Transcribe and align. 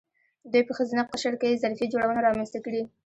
دوی 0.51 0.63
په 0.67 0.73
ښځینه 0.77 1.03
قشر 1.11 1.33
کې 1.41 1.59
ظرفیت 1.63 1.89
جوړونه 1.93 2.19
رامنځته 2.27 2.59
کړې. 2.65 2.81